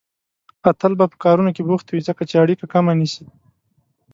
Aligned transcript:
اتل 0.69 0.93
به 0.99 1.05
په 1.11 1.17
کارونو 1.23 1.51
کې 1.55 1.67
بوخت 1.69 1.87
وي، 1.89 2.01
ځکه 2.09 2.23
چې 2.29 2.35
اړيکه 2.43 2.65
کمه 2.73 2.93
نيسي. 2.99 3.25